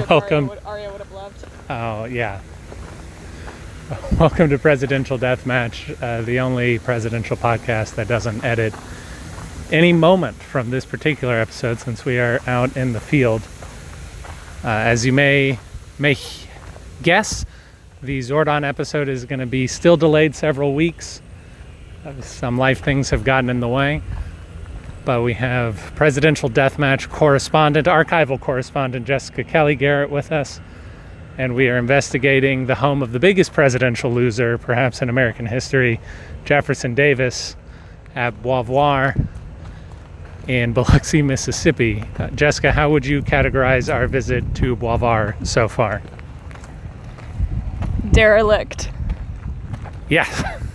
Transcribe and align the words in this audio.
strip 0.00 0.10
Welcome. 0.10 0.48
Arya 0.48 0.48
would, 0.48 0.66
Arya 0.66 0.92
would 0.92 1.00
have 1.00 1.12
loved. 1.12 1.44
Oh, 1.70 2.04
yeah. 2.04 2.40
Welcome 4.18 4.50
to 4.50 4.58
Presidential 4.58 5.18
Deathmatch, 5.18 6.00
uh, 6.02 6.22
the 6.22 6.40
only 6.40 6.78
presidential 6.78 7.36
podcast 7.36 7.94
that 7.94 8.06
doesn't 8.06 8.44
edit 8.44 8.74
any 9.72 9.92
moment 9.92 10.36
from 10.36 10.70
this 10.70 10.84
particular 10.84 11.34
episode 11.36 11.78
since 11.78 12.04
we 12.04 12.18
are 12.18 12.40
out 12.46 12.76
in 12.76 12.92
the 12.92 13.00
field. 13.00 13.42
Uh, 14.62 14.68
as 14.68 15.06
you 15.06 15.12
may 15.12 15.58
may 15.98 16.16
guess, 17.02 17.44
the 18.02 18.18
Zordon 18.20 18.62
episode 18.62 19.08
is 19.08 19.24
going 19.24 19.40
to 19.40 19.46
be 19.46 19.66
still 19.66 19.96
delayed 19.96 20.34
several 20.34 20.74
weeks. 20.74 21.22
Uh, 22.04 22.20
some 22.20 22.58
life 22.58 22.82
things 22.82 23.10
have 23.10 23.24
gotten 23.24 23.48
in 23.50 23.60
the 23.60 23.68
way. 23.68 24.02
But 25.08 25.22
we 25.22 25.32
have 25.32 25.94
presidential 25.96 26.50
deathmatch 26.50 27.08
correspondent, 27.08 27.86
archival 27.86 28.38
correspondent 28.38 29.06
Jessica 29.06 29.42
Kelly 29.42 29.74
Garrett 29.74 30.10
with 30.10 30.30
us 30.30 30.60
and 31.38 31.54
we 31.54 31.70
are 31.70 31.78
investigating 31.78 32.66
the 32.66 32.74
home 32.74 33.02
of 33.02 33.12
the 33.12 33.18
biggest 33.18 33.54
presidential 33.54 34.12
loser, 34.12 34.58
perhaps 34.58 35.00
in 35.00 35.08
American 35.08 35.46
history, 35.46 35.98
Jefferson 36.44 36.94
Davis, 36.94 37.56
at 38.14 38.34
Beauvoir 38.42 39.26
in 40.46 40.74
Biloxi, 40.74 41.22
Mississippi. 41.22 42.04
Uh, 42.18 42.28
Jessica, 42.32 42.70
how 42.70 42.90
would 42.90 43.06
you 43.06 43.22
categorize 43.22 43.90
our 43.90 44.08
visit 44.08 44.44
to 44.56 44.76
Beauvoir 44.76 45.34
so 45.46 45.68
far? 45.68 46.02
Derelict. 48.12 48.90
Yeah. 50.10 50.60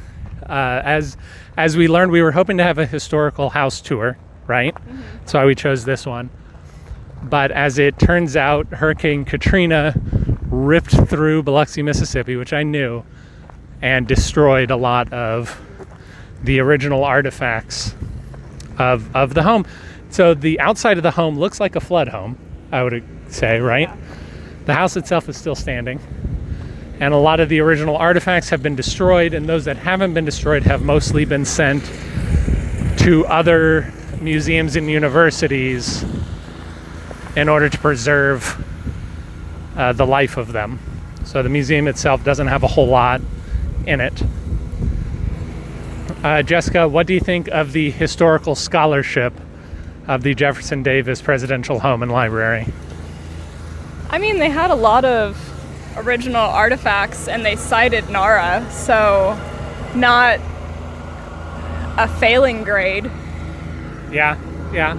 Uh, 0.47 0.81
as 0.83 1.17
as 1.57 1.77
we 1.77 1.87
learned, 1.87 2.11
we 2.11 2.21
were 2.21 2.31
hoping 2.31 2.57
to 2.57 2.63
have 2.63 2.77
a 2.77 2.85
historical 2.85 3.49
house 3.49 3.81
tour, 3.81 4.17
right? 4.47 4.75
That's 5.19 5.33
why 5.33 5.45
we 5.45 5.55
chose 5.55 5.85
this 5.85 6.05
one. 6.05 6.29
But 7.23 7.51
as 7.51 7.79
it 7.79 7.97
turns 7.99 8.35
out, 8.35 8.67
Hurricane 8.67 9.23
Katrina 9.25 9.93
ripped 10.49 10.91
through 11.09 11.43
Biloxi, 11.43 11.81
Mississippi, 11.81 12.35
which 12.35 12.53
I 12.53 12.63
knew, 12.63 13.03
and 13.81 14.07
destroyed 14.07 14.71
a 14.71 14.75
lot 14.75 15.11
of 15.13 15.59
the 16.43 16.59
original 16.59 17.03
artifacts 17.03 17.95
of, 18.77 19.15
of 19.15 19.33
the 19.33 19.43
home. 19.43 19.65
So 20.09 20.33
the 20.33 20.59
outside 20.59 20.97
of 20.97 21.03
the 21.03 21.11
home 21.11 21.39
looks 21.39 21.59
like 21.59 21.75
a 21.75 21.79
flood 21.79 22.09
home, 22.09 22.37
I 22.71 22.83
would 22.83 23.03
say, 23.29 23.59
right? 23.59 23.89
The 24.65 24.73
house 24.73 24.95
itself 24.95 25.27
is 25.29 25.37
still 25.37 25.55
standing. 25.55 25.99
And 27.03 27.13
a 27.13 27.17
lot 27.17 27.41
of 27.41 27.49
the 27.49 27.59
original 27.59 27.97
artifacts 27.97 28.47
have 28.47 28.63
been 28.63 28.77
destroyed, 28.77 29.33
and 29.33 29.45
those 29.45 29.65
that 29.65 29.75
haven't 29.75 30.13
been 30.13 30.23
destroyed 30.23 30.63
have 30.63 30.83
mostly 30.83 31.25
been 31.25 31.43
sent 31.43 31.83
to 32.99 33.25
other 33.25 33.91
museums 34.21 34.77
and 34.77 34.89
universities 34.89 36.05
in 37.35 37.49
order 37.49 37.67
to 37.67 37.77
preserve 37.77 38.55
uh, 39.75 39.91
the 39.91 40.05
life 40.05 40.37
of 40.37 40.53
them. 40.53 40.79
So 41.25 41.43
the 41.43 41.49
museum 41.49 41.89
itself 41.89 42.23
doesn't 42.23 42.47
have 42.47 42.63
a 42.63 42.67
whole 42.67 42.87
lot 42.87 43.19
in 43.85 43.99
it. 43.99 44.23
Uh, 46.23 46.41
Jessica, 46.41 46.87
what 46.87 47.05
do 47.05 47.13
you 47.13 47.19
think 47.19 47.49
of 47.49 47.73
the 47.73 47.91
historical 47.91 48.55
scholarship 48.55 49.33
of 50.07 50.23
the 50.23 50.33
Jefferson 50.33 50.83
Davis 50.83 51.21
Presidential 51.21 51.79
Home 51.79 52.01
and 52.01 52.13
Library? 52.13 52.65
I 54.09 54.19
mean, 54.19 54.39
they 54.39 54.49
had 54.49 54.71
a 54.71 54.75
lot 54.75 55.03
of 55.03 55.52
original 55.97 56.41
artifacts 56.41 57.27
and 57.27 57.45
they 57.45 57.55
cited 57.55 58.09
Nara, 58.09 58.67
so 58.71 59.39
not 59.95 60.39
a 61.97 62.07
failing 62.19 62.63
grade. 62.63 63.05
Yeah, 64.11 64.37
yeah. 64.73 64.97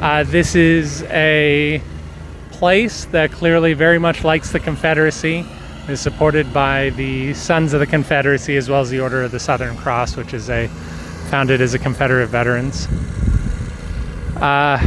Uh, 0.00 0.24
this 0.24 0.54
is 0.54 1.02
a 1.04 1.80
place 2.50 3.06
that 3.06 3.32
clearly 3.32 3.72
very 3.72 3.98
much 3.98 4.24
likes 4.24 4.52
the 4.52 4.60
Confederacy. 4.60 5.46
Is 5.88 6.00
supported 6.00 6.52
by 6.52 6.90
the 6.90 7.32
Sons 7.34 7.72
of 7.72 7.78
the 7.78 7.86
Confederacy 7.86 8.56
as 8.56 8.68
well 8.68 8.80
as 8.80 8.90
the 8.90 8.98
Order 8.98 9.22
of 9.22 9.30
the 9.30 9.38
Southern 9.38 9.76
Cross, 9.76 10.16
which 10.16 10.34
is 10.34 10.50
a 10.50 10.66
founded 11.30 11.60
as 11.60 11.74
a 11.74 11.78
Confederate 11.78 12.26
veterans. 12.26 12.88
Uh, 14.36 14.78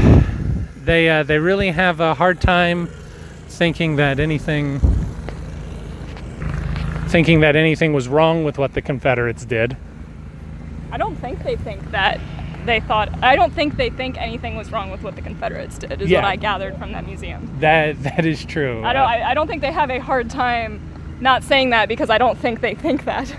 they 0.83 1.09
uh, 1.09 1.23
they 1.23 1.39
really 1.39 1.71
have 1.71 2.01
a 2.01 2.13
hard 2.13 2.41
time 2.41 2.89
thinking 3.57 3.95
that 3.97 4.19
anything 4.19 4.79
thinking 7.07 7.39
that 7.39 7.55
anything 7.55 7.91
was 7.93 8.07
wrong 8.07 8.43
with 8.43 8.57
what 8.59 8.73
the 8.73 8.81
Confederates 8.81 9.43
did. 9.45 9.75
I 10.91 10.97
don't 10.97 11.15
think 11.15 11.43
they 11.43 11.55
think 11.55 11.89
that 11.91 12.19
they 12.65 12.79
thought. 12.81 13.09
I 13.23 13.35
don't 13.35 13.51
think 13.53 13.77
they 13.77 13.89
think 13.89 14.17
anything 14.17 14.55
was 14.55 14.71
wrong 14.71 14.91
with 14.91 15.01
what 15.01 15.15
the 15.15 15.21
Confederates 15.21 15.77
did. 15.79 16.01
Is 16.01 16.09
Yeah. 16.09 16.19
what 16.21 16.25
I 16.25 16.35
gathered 16.35 16.77
from 16.77 16.91
that 16.91 17.05
museum. 17.05 17.49
That 17.59 18.01
that 18.03 18.25
is 18.25 18.45
true. 18.45 18.83
I 18.83 18.93
don't. 18.93 19.01
Uh, 19.01 19.05
I, 19.05 19.31
I 19.31 19.33
don't 19.33 19.47
think 19.47 19.61
they 19.61 19.71
have 19.71 19.89
a 19.89 19.99
hard 19.99 20.29
time 20.29 20.79
not 21.19 21.43
saying 21.43 21.71
that 21.71 21.87
because 21.89 22.09
I 22.09 22.17
don't 22.17 22.37
think 22.37 22.61
they 22.61 22.75
think 22.75 23.05
that. 23.05 23.35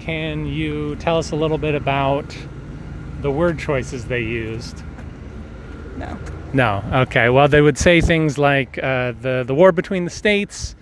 Can 0.00 0.46
you 0.46 0.94
tell 0.96 1.18
us 1.18 1.32
a 1.32 1.36
little 1.36 1.58
bit 1.58 1.74
about 1.74 2.36
the 3.22 3.30
word 3.30 3.58
choices 3.58 4.04
they 4.04 4.22
used? 4.22 4.82
No. 5.96 6.16
No. 6.56 6.82
Okay. 6.90 7.28
Well, 7.28 7.48
they 7.48 7.60
would 7.60 7.76
say 7.76 8.00
things 8.00 8.38
like 8.38 8.78
uh, 8.78 9.12
the 9.20 9.44
the 9.46 9.54
war 9.54 9.72
between 9.72 10.04
the 10.06 10.10
states. 10.10 10.74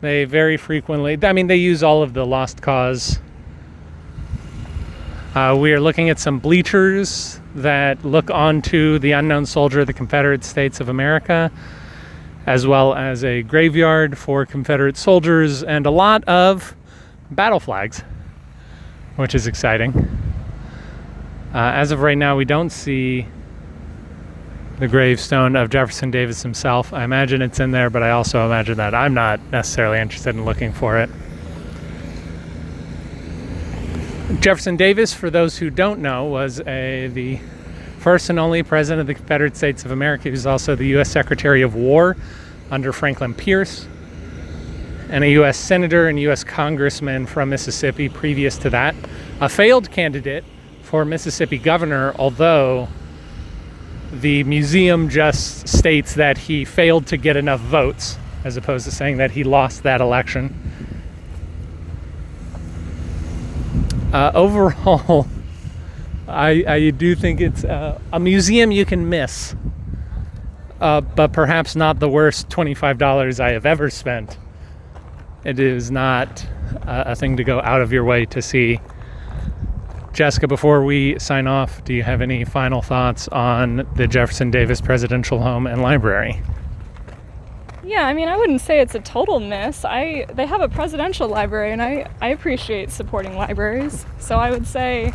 They 0.00 0.24
very 0.24 0.56
frequently. 0.56 1.16
I 1.22 1.32
mean, 1.32 1.46
they 1.46 1.54
use 1.54 1.84
all 1.84 2.02
of 2.02 2.14
the 2.14 2.26
lost 2.26 2.60
cause. 2.62 3.20
Uh, 5.36 5.56
we 5.56 5.72
are 5.72 5.78
looking 5.78 6.10
at 6.10 6.18
some 6.18 6.40
bleachers 6.40 7.40
that 7.54 8.04
look 8.04 8.28
onto 8.28 8.98
the 8.98 9.12
unknown 9.12 9.46
soldier 9.46 9.78
of 9.82 9.86
the 9.86 9.92
Confederate 9.92 10.42
States 10.42 10.80
of 10.80 10.88
America, 10.88 11.52
as 12.46 12.66
well 12.66 12.92
as 12.96 13.22
a 13.22 13.42
graveyard 13.42 14.18
for 14.18 14.44
Confederate 14.44 14.96
soldiers 14.96 15.62
and 15.62 15.86
a 15.86 15.92
lot 15.92 16.24
of 16.24 16.74
battle 17.30 17.60
flags, 17.60 18.02
which 19.14 19.36
is 19.36 19.46
exciting. 19.46 19.92
Uh, 21.54 21.58
as 21.58 21.92
of 21.92 22.00
right 22.00 22.18
now, 22.18 22.36
we 22.36 22.44
don't 22.44 22.70
see 22.70 23.28
the 24.80 24.88
gravestone 24.88 25.56
of 25.56 25.68
Jefferson 25.68 26.10
Davis 26.10 26.42
himself. 26.42 26.94
I 26.94 27.04
imagine 27.04 27.42
it's 27.42 27.60
in 27.60 27.70
there, 27.70 27.90
but 27.90 28.02
I 28.02 28.12
also 28.12 28.46
imagine 28.46 28.78
that 28.78 28.94
I'm 28.94 29.12
not 29.12 29.38
necessarily 29.52 29.98
interested 29.98 30.34
in 30.34 30.46
looking 30.46 30.72
for 30.72 30.96
it. 30.96 31.10
Jefferson 34.40 34.78
Davis, 34.78 35.12
for 35.12 35.28
those 35.28 35.58
who 35.58 35.68
don't 35.68 36.00
know, 36.00 36.24
was 36.24 36.60
a, 36.60 37.08
the 37.08 37.38
first 37.98 38.30
and 38.30 38.38
only 38.38 38.62
president 38.62 39.02
of 39.02 39.06
the 39.06 39.12
Confederate 39.12 39.54
States 39.54 39.84
of 39.84 39.90
America. 39.90 40.24
He 40.24 40.30
was 40.30 40.46
also 40.46 40.74
the 40.74 40.86
U.S. 40.86 41.10
Secretary 41.10 41.60
of 41.60 41.74
War 41.74 42.16
under 42.70 42.90
Franklin 42.90 43.34
Pierce, 43.34 43.86
and 45.10 45.24
a 45.24 45.30
U.S. 45.32 45.58
Senator 45.58 46.08
and 46.08 46.18
U.S. 46.20 46.42
Congressman 46.42 47.26
from 47.26 47.50
Mississippi 47.50 48.08
previous 48.08 48.56
to 48.56 48.70
that. 48.70 48.94
A 49.42 49.48
failed 49.50 49.90
candidate 49.90 50.44
for 50.80 51.04
Mississippi 51.04 51.58
governor, 51.58 52.14
although 52.18 52.88
the 54.12 54.42
museum 54.44 55.08
just 55.08 55.68
states 55.68 56.14
that 56.14 56.36
he 56.36 56.64
failed 56.64 57.06
to 57.08 57.16
get 57.16 57.36
enough 57.36 57.60
votes, 57.60 58.18
as 58.44 58.56
opposed 58.56 58.84
to 58.86 58.90
saying 58.90 59.18
that 59.18 59.30
he 59.30 59.44
lost 59.44 59.84
that 59.84 60.00
election. 60.00 60.54
Uh, 64.12 64.32
overall, 64.34 65.28
I, 66.28 66.64
I 66.66 66.90
do 66.90 67.14
think 67.14 67.40
it's 67.40 67.64
uh, 67.64 68.00
a 68.12 68.18
museum 68.18 68.72
you 68.72 68.84
can 68.84 69.08
miss, 69.08 69.54
uh, 70.80 71.00
but 71.00 71.32
perhaps 71.32 71.76
not 71.76 72.00
the 72.00 72.08
worst 72.08 72.48
$25 72.48 73.38
I 73.38 73.52
have 73.52 73.66
ever 73.66 73.90
spent. 73.90 74.38
It 75.44 75.58
is 75.60 75.90
not 75.90 76.44
uh, 76.86 77.04
a 77.06 77.16
thing 77.16 77.36
to 77.36 77.44
go 77.44 77.60
out 77.60 77.80
of 77.80 77.92
your 77.92 78.04
way 78.04 78.26
to 78.26 78.42
see. 78.42 78.80
Jessica, 80.20 80.46
before 80.46 80.84
we 80.84 81.18
sign 81.18 81.46
off, 81.46 81.82
do 81.84 81.94
you 81.94 82.02
have 82.02 82.20
any 82.20 82.44
final 82.44 82.82
thoughts 82.82 83.26
on 83.28 83.88
the 83.96 84.06
Jefferson 84.06 84.50
Davis 84.50 84.78
Presidential 84.78 85.40
Home 85.40 85.66
and 85.66 85.80
Library? 85.80 86.42
Yeah, 87.82 88.06
I 88.06 88.12
mean, 88.12 88.28
I 88.28 88.36
wouldn't 88.36 88.60
say 88.60 88.80
it's 88.80 88.94
a 88.94 89.00
total 89.00 89.40
miss. 89.40 89.82
I 89.82 90.26
they 90.34 90.44
have 90.44 90.60
a 90.60 90.68
presidential 90.68 91.26
library, 91.26 91.72
and 91.72 91.80
I 91.80 92.06
I 92.20 92.28
appreciate 92.28 92.90
supporting 92.90 93.34
libraries. 93.34 94.04
So 94.18 94.36
I 94.36 94.50
would 94.50 94.66
say 94.66 95.14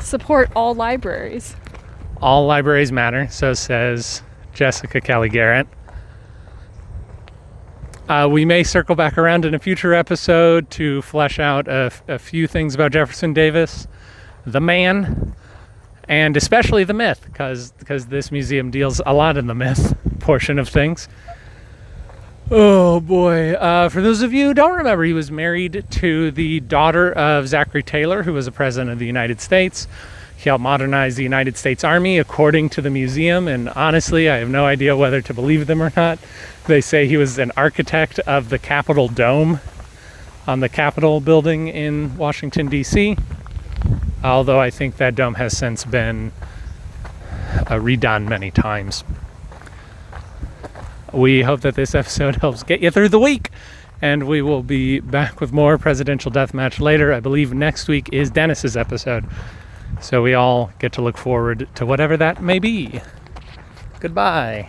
support 0.00 0.48
all 0.56 0.74
libraries. 0.74 1.54
All 2.22 2.46
libraries 2.46 2.90
matter, 2.90 3.28
so 3.28 3.52
says 3.52 4.22
Jessica 4.54 5.02
Kelly 5.02 5.28
Garrett. 5.28 5.66
Uh, 8.08 8.26
we 8.26 8.46
may 8.46 8.62
circle 8.62 8.94
back 8.94 9.18
around 9.18 9.44
in 9.44 9.54
a 9.54 9.58
future 9.58 9.92
episode 9.92 10.70
to 10.70 11.02
flesh 11.02 11.38
out 11.38 11.68
a, 11.68 11.92
a 12.08 12.18
few 12.18 12.46
things 12.46 12.74
about 12.74 12.92
Jefferson 12.92 13.34
Davis, 13.34 13.86
the 14.52 14.60
man, 14.60 15.34
and 16.08 16.36
especially 16.36 16.84
the 16.84 16.94
myth, 16.94 17.20
because 17.24 17.72
this 18.06 18.32
museum 18.32 18.70
deals 18.70 19.00
a 19.04 19.12
lot 19.12 19.36
in 19.36 19.46
the 19.46 19.54
myth 19.54 19.96
portion 20.20 20.58
of 20.58 20.68
things. 20.68 21.08
Oh 22.50 23.00
boy. 23.00 23.52
Uh, 23.52 23.90
for 23.90 24.00
those 24.00 24.22
of 24.22 24.32
you 24.32 24.46
who 24.46 24.54
don't 24.54 24.74
remember, 24.74 25.04
he 25.04 25.12
was 25.12 25.30
married 25.30 25.84
to 25.90 26.30
the 26.30 26.60
daughter 26.60 27.12
of 27.12 27.46
Zachary 27.46 27.82
Taylor, 27.82 28.22
who 28.22 28.32
was 28.32 28.46
a 28.46 28.52
president 28.52 28.90
of 28.90 28.98
the 28.98 29.06
United 29.06 29.40
States. 29.42 29.86
He 30.34 30.48
helped 30.48 30.62
modernize 30.62 31.16
the 31.16 31.24
United 31.24 31.58
States 31.58 31.84
Army, 31.84 32.18
according 32.18 32.70
to 32.70 32.80
the 32.80 32.88
museum. 32.88 33.48
And 33.48 33.68
honestly, 33.70 34.30
I 34.30 34.36
have 34.36 34.48
no 34.48 34.64
idea 34.64 34.96
whether 34.96 35.20
to 35.20 35.34
believe 35.34 35.66
them 35.66 35.82
or 35.82 35.92
not. 35.94 36.18
They 36.66 36.80
say 36.80 37.06
he 37.06 37.18
was 37.18 37.38
an 37.38 37.52
architect 37.56 38.18
of 38.20 38.48
the 38.48 38.58
Capitol 38.58 39.08
Dome 39.08 39.60
on 40.46 40.60
the 40.60 40.68
Capitol 40.70 41.20
building 41.20 41.68
in 41.68 42.16
Washington, 42.16 42.68
D.C. 42.68 43.16
Although 44.22 44.60
I 44.60 44.70
think 44.70 44.96
that 44.96 45.14
dome 45.14 45.34
has 45.34 45.56
since 45.56 45.84
been 45.84 46.32
uh, 47.52 47.78
redone 47.78 48.28
many 48.28 48.50
times. 48.50 49.04
We 51.12 51.42
hope 51.42 51.60
that 51.62 51.74
this 51.74 51.94
episode 51.94 52.36
helps 52.40 52.62
get 52.62 52.80
you 52.80 52.90
through 52.90 53.08
the 53.08 53.18
week. 53.18 53.50
And 54.00 54.28
we 54.28 54.42
will 54.42 54.62
be 54.62 55.00
back 55.00 55.40
with 55.40 55.52
more 55.52 55.76
presidential 55.76 56.30
deathmatch 56.30 56.78
later. 56.78 57.12
I 57.12 57.20
believe 57.20 57.52
next 57.52 57.88
week 57.88 58.08
is 58.12 58.30
Dennis's 58.30 58.76
episode. 58.76 59.24
So 60.00 60.22
we 60.22 60.34
all 60.34 60.70
get 60.78 60.92
to 60.92 61.02
look 61.02 61.16
forward 61.16 61.68
to 61.74 61.84
whatever 61.84 62.16
that 62.16 62.40
may 62.40 62.60
be. 62.60 63.00
Goodbye. 63.98 64.68